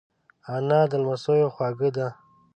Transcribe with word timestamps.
انا 0.53 0.79
د 0.91 0.91
لمسیو 1.01 1.47
خواږه 1.55 1.89
ده 1.95 2.07